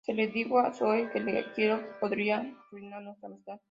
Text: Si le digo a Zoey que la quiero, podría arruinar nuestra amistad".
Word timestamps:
Si 0.03 0.13
le 0.13 0.27
digo 0.29 0.57
a 0.57 0.73
Zoey 0.73 1.11
que 1.11 1.19
la 1.19 1.53
quiero, 1.53 1.79
podría 1.99 2.37
arruinar 2.69 3.03
nuestra 3.03 3.27
amistad". 3.29 3.59